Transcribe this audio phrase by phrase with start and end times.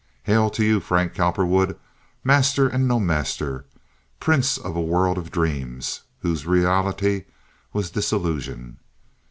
[0.23, 1.77] "Hail to you, Frank Cowperwood,
[2.23, 3.65] master and no master,
[4.19, 7.25] prince of a world of dreams whose reality
[7.71, 8.79] was disillusion!"